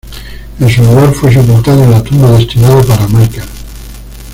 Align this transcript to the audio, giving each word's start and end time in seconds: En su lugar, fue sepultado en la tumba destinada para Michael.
En 0.59 0.67
su 0.67 0.81
lugar, 0.83 1.13
fue 1.13 1.31
sepultado 1.31 1.83
en 1.83 1.91
la 1.91 2.01
tumba 2.03 2.31
destinada 2.31 2.81
para 2.81 3.07
Michael. 3.07 3.45